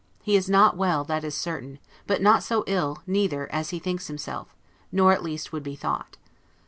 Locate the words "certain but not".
1.35-2.41